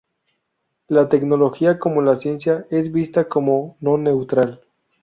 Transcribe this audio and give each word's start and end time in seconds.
La 0.89 1.09
tecnología, 1.09 1.77
como 1.77 2.01
la 2.01 2.15
ciencia, 2.15 2.65
es 2.71 2.91
vista 2.91 3.27
como 3.29 3.77
no 3.81 3.99
neutral. 3.99 4.61